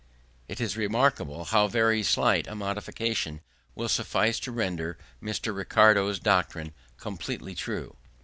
[0.47, 3.39] It is remarkable how very slight a modification
[3.75, 5.55] will suffice to render Mr.
[5.55, 7.95] Ricardo's doctrine completely true.